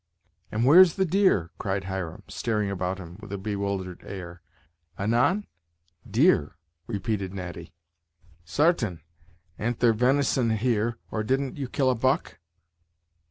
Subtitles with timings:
[0.51, 4.41] "And where's the deer?" cried Hiram, staring about him with a bewildered air.
[4.97, 5.45] "Anan?
[6.09, 7.71] deer!" repeated Natty.
[8.43, 9.01] "Sartain;
[9.59, 12.39] an't there venison here, or didn't you kill a buck?"